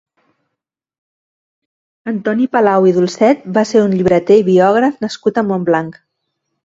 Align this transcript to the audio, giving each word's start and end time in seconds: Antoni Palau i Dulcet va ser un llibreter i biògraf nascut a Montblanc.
Antoni 2.11 2.49
Palau 2.57 2.87
i 2.93 2.95
Dulcet 2.95 3.45
va 3.59 3.67
ser 3.73 3.85
un 3.89 3.93
llibreter 3.99 4.39
i 4.43 4.47
biògraf 4.51 5.01
nascut 5.07 5.39
a 5.39 5.45
Montblanc. 5.51 6.01